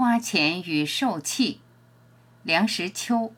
[0.00, 1.60] 花钱与受气，
[2.42, 3.32] 梁实秋。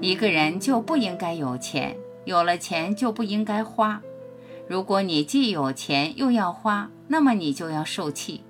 [0.00, 4.00] 一个人就不应该有钱，有了钱就不应该花。
[4.68, 8.42] 如果你既有钱又要花，那么你就要受气，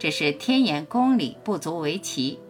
[0.00, 2.40] 这是天眼公理，不足为奇。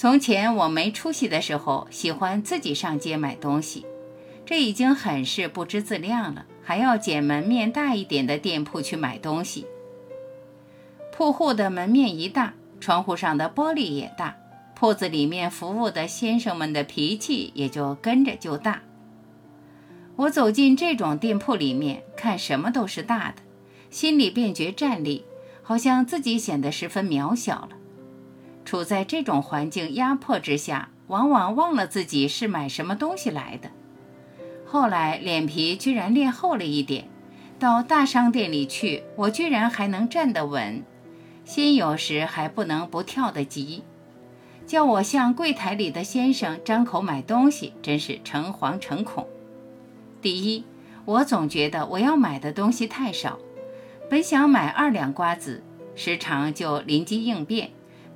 [0.00, 3.84] 从前我没出息的时候，喜欢自己上街买东西，
[4.46, 9.66] 这已经很是不知自量了，还要捡门面大一点的店铺去买东西。
[11.12, 14.38] 铺户的门面一大，窗户上的玻璃也大。
[14.74, 18.80] 铺子里面服务的先生们的脾气也就跟着就大。
[20.16, 23.42] 我走进这种店铺里面，看什么都是大的，
[23.90, 25.26] 心里便觉站立，
[25.62, 27.76] 好像自己显得十分渺小了。
[28.64, 33.70] 处在这种环境压迫之下，往往忘了自己是买什么东西来的。
[34.66, 37.08] 后来脸皮居然练厚了一点，
[37.58, 40.84] 到大商店里去，我居然还能站得稳，
[41.44, 43.82] 心有时还不能不跳得急。
[44.66, 49.26] 叫我向柜台里的先生张口买东西，真是诚惶诚恐。
[50.22, 50.64] 第一，
[51.04, 53.40] 我总觉得我要买的东西太少，
[54.08, 55.64] 本想买二两瓜子，
[55.96, 57.70] 时常就临机应变，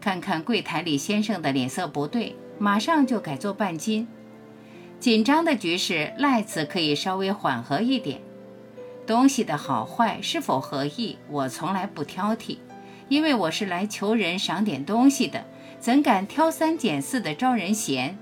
[0.04, 4.06] 看看柜台里先生的脸色不对，马上就改做半斤。
[5.00, 8.20] 紧张的局势赖子可以稍微缓和一点。
[9.06, 12.58] 东西的好坏是否合意，我从来不挑剔，
[13.08, 15.46] 因为我是来求人赏点东西的。
[15.80, 18.18] 怎敢挑三拣四的招人嫌？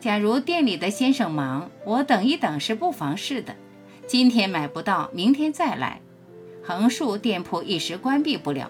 [0.00, 3.54] 假如店里的先生忙，我等一等是不妨事的。
[4.08, 6.00] 今天买不到，明天再来。
[6.64, 8.68] 横竖店铺一时关闭不了。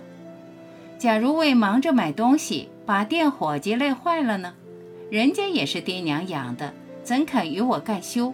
[0.99, 4.55] 假如为忙着买东西，把店伙计累坏了呢？
[5.11, 6.73] 人家也是爹娘养的，
[7.03, 8.33] 怎肯与我干休？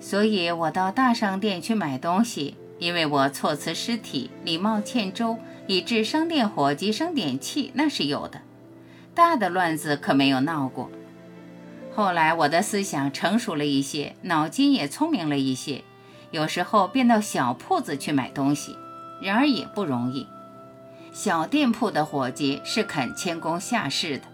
[0.00, 5.36] 所以我到大商店去买东西，因为我措辞失体，礼貌欠周，
[5.66, 8.40] 以致商店伙计生点气，那是有的。
[9.14, 10.90] 大的乱子可没有闹过。
[11.94, 15.82] 后来我的思想成熟了一些，脑筋也聪明了一些，
[16.30, 18.76] 有时候便到小铺子去买东西，
[19.22, 20.26] 然而也不容易。
[21.16, 24.24] 小店铺的伙计是肯谦恭下士的，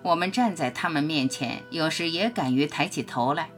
[0.00, 3.50] 我们站在他们面前，有时也敢于抬起头来。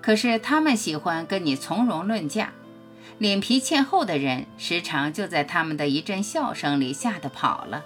[0.00, 2.52] 可是他们喜欢跟你从容论价，
[3.18, 7.82] 脸皮欠厚的人，时常就在他们的一阵笑声里吓得跑了。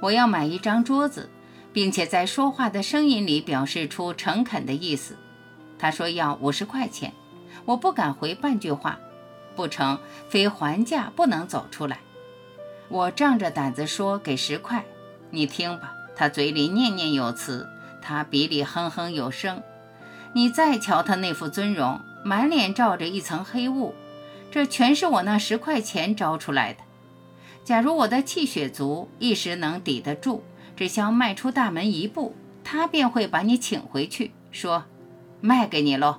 [0.00, 1.28] 我要买一张桌子，
[1.74, 5.18] 并且在说话的声音里表示出诚恳的意思。
[5.78, 7.12] 他说要五十块钱，
[7.66, 8.98] 我不敢回半句话，
[9.54, 9.98] 不成，
[10.30, 11.98] 非还价不能走出来。
[12.90, 14.84] 我仗着胆子说给十块，
[15.30, 15.94] 你听吧。
[16.16, 17.68] 他嘴里念念有词，
[18.02, 19.62] 他鼻里哼哼有声。
[20.32, 23.94] 你再瞧他那副尊容，满脸罩着一层黑雾，
[24.50, 26.80] 这全是我那十块钱招出来的。
[27.62, 30.42] 假如我的气血足，一时能抵得住，
[30.76, 32.34] 只消迈出大门一步，
[32.64, 34.84] 他便会把你请回去，说
[35.40, 36.18] 卖给你喽。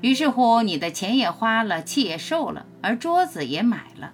[0.00, 4.12] 于是乎，你的钱也花了，气也受了，而桌子也买了。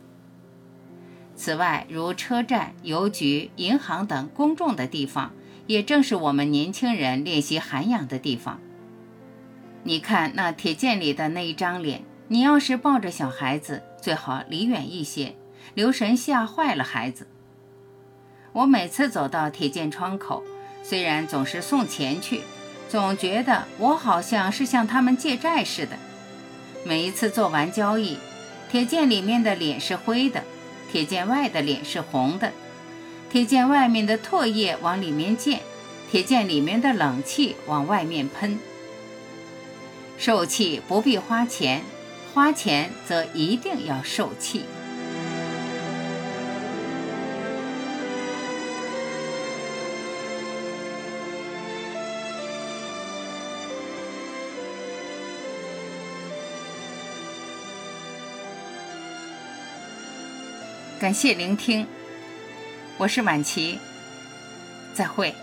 [1.50, 5.33] 此外，如车站、邮局、银行等公众的地方，
[5.66, 8.61] 也正是我们年轻人练习涵养的地方。
[9.83, 15.34] 你看那铁剑里的那一张脸，你要是抱着小孩子，最好离远一些。
[15.75, 17.27] 留神吓坏了孩子。
[18.53, 20.44] 我每次走到铁剑窗口，
[20.84, 22.43] 虽然总是送钱去，
[22.89, 25.97] 总觉得我好像是向他们借债似的。
[26.84, 28.19] 每一次做完交易，
[28.71, 30.44] 铁剑里面的脸是灰的，
[30.91, 32.53] 铁剑外的脸是红的。
[33.31, 35.61] 铁剑外面的唾液往里面溅，
[36.11, 38.59] 铁剑里面的冷气往外面喷。
[40.19, 41.84] 受气不必花钱，
[42.34, 44.65] 花钱则一定要受气。
[61.01, 61.87] 感谢聆听，
[62.99, 63.79] 我是晚琪，
[64.93, 65.35] 再会。